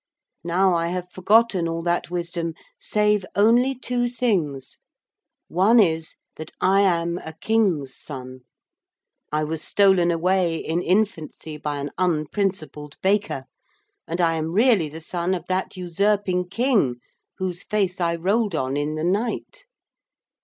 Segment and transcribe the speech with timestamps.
[0.43, 4.79] Now I have forgotten all that wisdom save only two things.
[5.47, 8.39] One is that I am a king's son.
[9.31, 13.45] I was stolen away in infancy by an unprincipled baker,
[14.07, 16.95] and I am really the son of that usurping King
[17.37, 19.65] whose face I rolled on in the night.